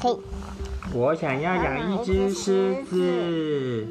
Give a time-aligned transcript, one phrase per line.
[0.00, 0.18] 可以。
[0.94, 3.86] 我想要养一只狮子。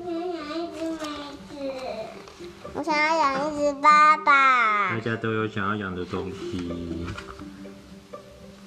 [2.73, 4.89] 我想要养一只爸爸。
[4.91, 7.05] 大家都有想要养的东西。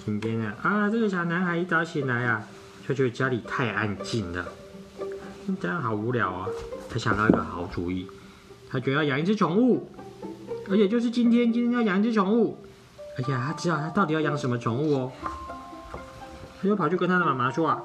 [0.04, 2.42] 今天呢，啊，这个小男孩一早醒来啊，
[2.88, 4.48] 就觉得家里太安静了，
[5.60, 6.46] 这样好无聊啊。
[6.88, 8.08] 他想到一个好主意，
[8.68, 9.88] 他觉得要养一只宠物，
[10.68, 12.58] 而且就是今天，今天要养一只宠物。
[13.18, 15.12] 哎呀，他知道他到底要养什么宠物哦。
[16.62, 17.82] 他就跑去跟他的妈妈说啊。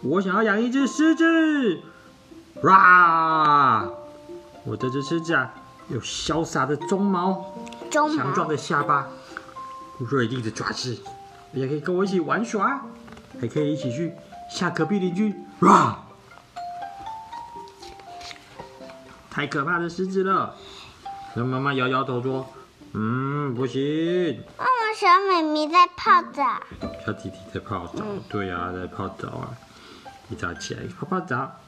[0.00, 1.80] 我想要养一只狮子，
[2.62, 3.88] 哇！
[4.64, 5.52] 我这只狮子啊，
[5.88, 7.52] 有潇洒的鬃毛，
[7.90, 9.08] 强壮的下巴，
[9.98, 10.96] 锐利的爪子，
[11.52, 12.80] 也可以跟我一起玩耍，
[13.40, 14.12] 还可以一起去
[14.48, 16.04] 吓隔壁邻居，哇！
[19.30, 20.54] 太可怕的狮子了！
[21.34, 22.46] 然后妈妈摇摇头说
[22.92, 26.62] ：“嗯，不行。”妈妈，小妹妹在泡澡。
[27.04, 29.56] 小弟弟在泡澡，嗯、对呀、啊，在泡澡啊。
[30.30, 31.58] 一早起来泡泡澡，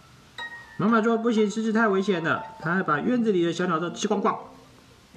[0.77, 4.39] 妈妈说不行，狮子太危险了，它会把院子里的小鸟都吃光光，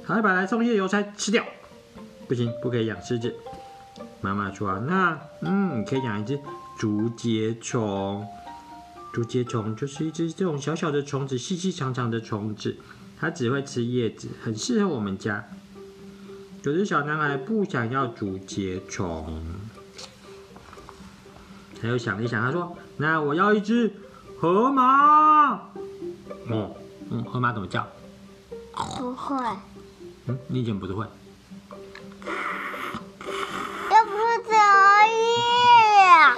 [0.06, 1.44] 还会把来送信的邮差吃掉，
[2.28, 3.36] 不行，不可以养狮子。
[4.22, 6.40] 妈妈说啊，那嗯，你可以养一只
[6.78, 8.26] 竹节虫，
[9.12, 12.78] 竹节虫就是一只这种小小的虫子，细细长长的虫子，
[13.20, 15.50] 它只会吃叶子，很适合我们家。
[16.64, 19.44] 可是小男孩不想要竹节虫。
[21.82, 23.92] 他又想了一想，他说：“那我要一只
[24.40, 25.56] 河马。”
[26.50, 26.72] 哦，
[27.12, 27.86] 嗯，河马怎么叫？
[28.98, 29.36] 不会。
[30.28, 31.06] 嗯，你以前不是会？
[32.26, 36.38] 又不是这样。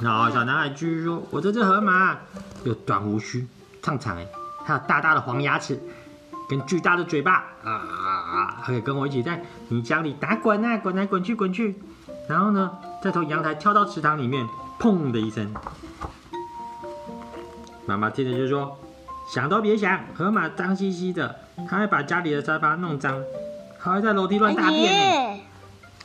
[0.00, 2.18] 然后小男孩继续说：“我这只河马
[2.64, 3.46] 有短胡须，
[3.80, 4.26] 长长哎，
[4.64, 5.80] 还有大大的黄牙齿，
[6.48, 8.62] 跟巨大的嘴巴啊啊啊！
[8.64, 11.76] 可以跟我一起在泥浆里打滚啊，滚来滚去，滚去。
[12.28, 14.46] 然后呢？”再从阳台跳到池塘里面，
[14.78, 15.52] 砰的一声。
[17.84, 18.78] 妈妈听着就说
[19.32, 21.36] ：“想都别想，河马脏兮兮的，
[21.68, 23.22] 它会把家里的沙发弄脏，
[23.78, 25.40] 还会在楼梯乱大便呢。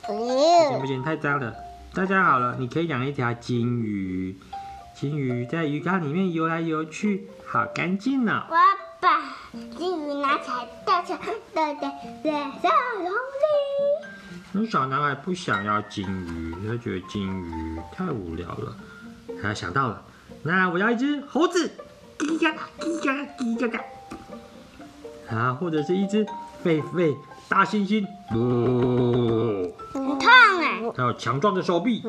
[0.08, 1.54] 不行不行，太脏了。
[1.94, 4.38] 大家好了，你可以养一条金鱼，
[4.94, 8.44] 金鱼在鱼缸里面游来游去，好干净呢。
[9.52, 11.18] 金鱼拿起来，倒下，
[11.54, 11.92] 倒在垃
[12.24, 13.46] 圾桶里。
[14.54, 18.74] 那小男孩不想要金鱼，他觉得金鱼太无聊了。
[19.42, 20.02] 他想到了，
[20.44, 21.70] 那我要一只猴子，
[22.18, 25.36] 叽嘎嘎，叽嘎嘎，叽嘎嘎。
[25.36, 26.26] 啊，或者是一只
[26.64, 27.18] 狒狒
[27.50, 30.82] 大猩猩，哦，很烫哎。
[30.96, 32.04] 它有强壮的手臂，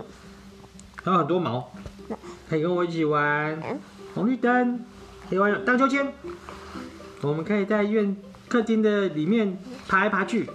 [1.03, 1.73] 还有很多毛，
[2.49, 3.81] 可以跟我一起玩
[4.15, 4.85] 红绿灯，
[5.29, 6.13] 可以玩荡秋千。
[7.23, 8.17] 我们可以在院
[8.49, 9.57] 客厅的里面
[9.89, 10.51] 爬来爬去。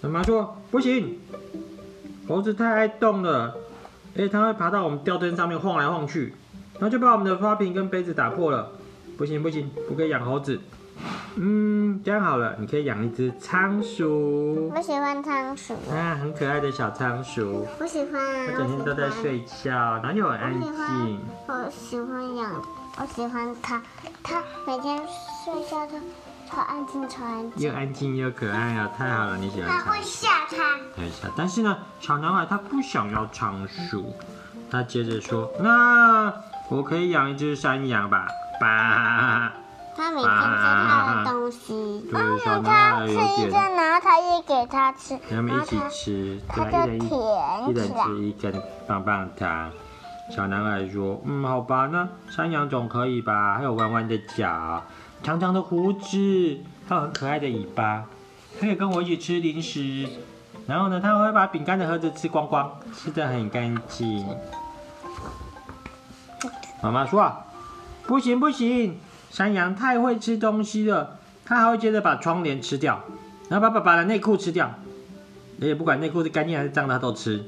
[0.00, 1.20] 妈妈说不行，
[2.26, 3.56] 猴子太爱动了，
[4.16, 6.34] 哎，它会爬到我们吊灯上面晃来晃去，
[6.74, 8.72] 然后就把我们的花瓶跟杯子打破了。
[9.16, 10.58] 不行不行，不可以养猴子。
[11.36, 14.70] 嗯，这样好了，你可以养一只仓鼠。
[14.74, 15.74] 我喜欢仓鼠。
[15.88, 17.64] 啊，很可爱的小仓鼠。
[17.78, 18.46] 我喜欢。
[18.48, 19.70] 它整天都在睡觉，
[20.02, 21.18] 然后又很安静。
[21.46, 22.60] 我喜欢养，
[22.98, 23.82] 我喜欢它，
[24.22, 24.98] 它每天
[25.44, 25.94] 睡觉都。
[26.50, 28.90] 超安静，超安静，又安静又可爱啊！
[28.94, 29.70] 太好了，你喜欢。
[29.70, 30.76] 他会吓他。
[30.94, 34.14] 会吓，但是呢，小男孩他不想要仓鼠，
[34.70, 36.30] 他接着说：“那
[36.68, 38.26] 我可以养一只山羊吧？”
[38.60, 39.50] 吧。
[39.96, 47.64] 他每天吃他的东西，然后他吃一根，然后他也给他吃，他们一起吃，他就甜起来。
[47.66, 49.70] 一人吃一根棒棒糖。
[50.30, 53.56] 小男孩说：“嗯，好吧，那山羊总可以吧？
[53.56, 54.82] 还有弯弯的脚。”
[55.22, 58.04] 长长的胡子，还有很可爱的尾巴，
[58.58, 60.08] 可以跟我一起吃零食。
[60.66, 64.26] 然后呢，他会把饼干的盒子吃光光，吃得很干净。
[66.82, 67.32] 妈妈说
[68.06, 68.98] ：“不行不行，
[69.30, 73.00] 山羊太会吃东西了，它还会接着把窗帘吃掉，
[73.48, 74.74] 然后把爸爸的内裤吃掉，
[75.60, 77.44] 而且不管内裤是干净还是脏，它都吃。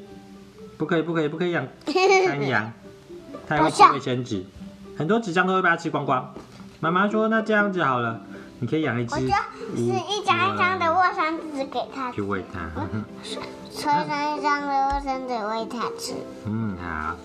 [0.84, 2.70] 不可以不可以不可以养山羊，
[3.48, 4.44] 它会吃卫生纸，
[4.98, 6.34] 很多纸张都会被它吃光光。”
[6.81, 8.20] 妈妈说：“那这样子好了，
[8.58, 12.69] 你可以养一只。”我就是一张一张的卫生纸给他去喂它。
[13.75, 16.12] 吹上一张的卫生纸喂它吃。
[16.44, 17.16] 嗯，好。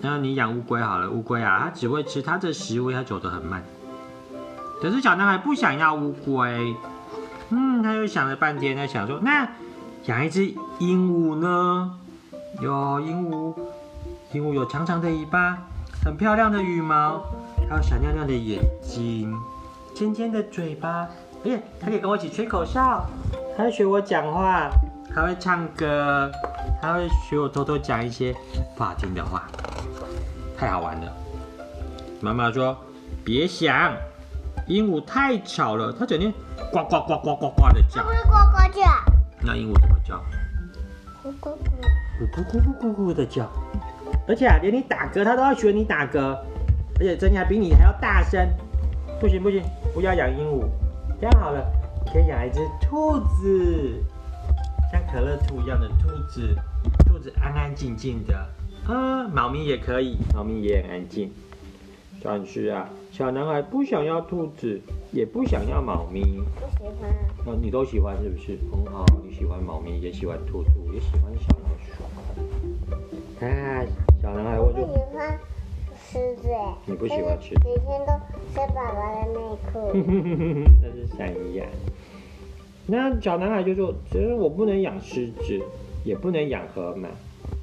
[0.00, 3.62] 那你养乌龟好了，乌龟啊，它只会吃它的食物，它走得很慢。
[4.80, 6.74] 可是小男孩不想要乌龟。
[7.50, 9.46] 嗯，他又想了半天，他想说：“那
[10.06, 12.00] 养一只鹦鹉呢？”
[12.60, 13.54] 有鹦鹉，
[14.32, 15.58] 鹦鹉有长长的尾巴，
[16.04, 17.24] 很漂亮的羽毛。
[17.68, 19.34] 还有闪亮亮的眼睛，
[19.94, 21.08] 尖尖的嘴巴，
[21.44, 23.06] 哎，它可以跟我一起吹口哨，
[23.56, 24.68] 它会学我讲话，
[25.14, 26.30] 还会唱歌。
[26.82, 28.34] 他会学我偷偷讲一些
[28.76, 29.44] 不好听的话，
[30.58, 31.12] 太好玩了。
[32.20, 32.76] 妈妈说
[33.24, 33.94] ：“别想，
[34.66, 36.32] 鹦鹉太吵了，它整天
[36.72, 38.82] 呱呱呱呱呱呱的叫。”不会呱呱叫，
[39.40, 40.16] 那鹦鹉怎么叫？
[41.22, 41.70] 咕咕咕，
[42.18, 43.50] 咕咕咕咕咕咕的叫。
[44.28, 46.18] 而且啊，连你打嗝，它都要学你打嗝，
[46.98, 48.48] 而且真的还比你还要大声。
[49.20, 49.62] 不行不行，
[49.94, 50.64] 不要养鹦鹉，
[51.20, 51.64] 这样好了，
[52.04, 54.02] 你可以养一只兔子，
[54.90, 56.56] 像可乐兔一样的兔子，
[57.06, 58.34] 兔子安安静静的。
[58.86, 61.32] 啊，猫咪也可以，猫咪也很安静。
[62.22, 64.80] 但是啊，小男孩不想要兔子，
[65.12, 66.22] 也不想要猫咪。
[66.22, 67.10] 不喜欢。
[67.44, 68.58] 哦，你都喜欢是不是？
[68.72, 72.02] 很好，你喜欢猫咪，也喜欢兔兔，也喜欢小老鼠。
[73.44, 73.84] 啊，
[74.22, 75.38] 小男孩我就不喜欢
[75.96, 76.74] 狮子哎。
[76.86, 77.54] 你不喜欢吃？
[77.64, 78.12] 每天都
[78.52, 79.38] 吃爸爸的内
[79.70, 79.92] 裤。
[80.82, 81.66] 那是山羊。
[82.86, 85.60] 那小男孩就说：“其实我不能养狮子，
[86.04, 87.08] 也不能养河马，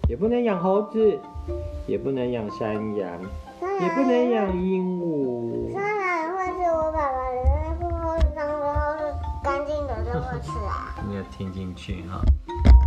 [0.08, 1.20] 也不能养猴子，
[1.88, 3.20] 也不能养山羊。”
[3.82, 5.74] 也不能养鹦鹉。
[10.42, 10.96] 吃啊。
[11.08, 12.22] 没有听进去哈。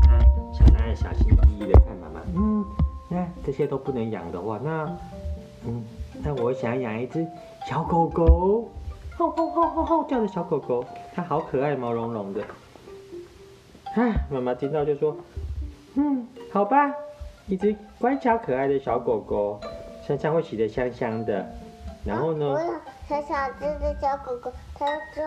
[0.08, 0.18] 那
[0.52, 2.64] 小男孩小心翼翼的看妈妈，嗯，
[3.08, 4.96] 那这些都不能养的话，那
[5.66, 5.84] 嗯，
[6.22, 7.26] 那我想养一只
[7.68, 8.68] 小狗狗，
[9.16, 10.84] 吼吼吼吼吼叫的小狗狗，
[11.14, 12.42] 它好可爱，毛茸茸的。
[13.94, 14.00] 啊，
[14.30, 15.16] 妈妈听到就说，
[15.94, 16.92] 嗯，好吧，
[17.46, 19.60] 一只乖巧可爱的小狗狗。
[20.04, 21.46] 身上会洗得香香的，
[22.04, 22.44] 然后呢？
[22.44, 22.72] 我有
[23.08, 24.84] 小小只的小狗狗，它
[25.14, 25.22] 说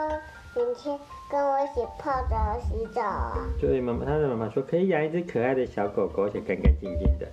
[0.53, 0.99] 明天
[1.29, 3.37] 跟我一起泡澡洗澡啊。
[3.59, 7.27] 对，妈妈，他的妈妈说可以养一只可爱的小狗狗，而且干干净净的。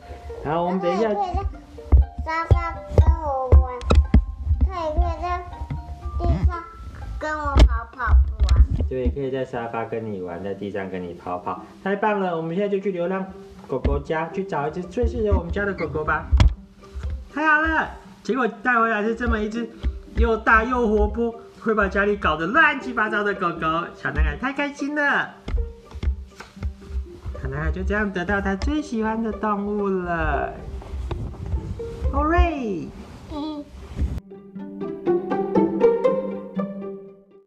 [0.44, 1.08] 然后我们等一下。
[2.24, 3.74] 沙发跟我玩，
[4.64, 5.44] 它也可以在
[6.18, 6.62] 地上
[7.18, 8.64] 跟我跑跑步啊。
[8.88, 12.36] 对，可以在沙发跟你玩，在地上跟你跑跑，太棒了！
[12.36, 13.26] 我们现在就去流浪
[13.66, 16.26] 狗狗家去找一只最适合我们家的狗狗吧。
[17.34, 17.90] 太好了！
[18.22, 19.68] 结果带回来是这么一只
[20.16, 23.60] 又大又活泼，会把家里搞得乱七八糟的狗狗。
[23.94, 25.30] 小男孩太开心了，
[27.40, 30.52] 小男孩就这样得到他最喜欢的动物了。
[32.12, 32.88] 好嘞！